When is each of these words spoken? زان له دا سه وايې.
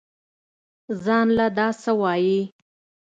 زان 1.03 1.27
له 1.37 1.47
دا 1.57 1.67
سه 1.81 1.91
وايې. 2.01 2.39